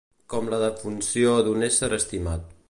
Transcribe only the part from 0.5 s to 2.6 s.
la defunció d'un ésser estimat.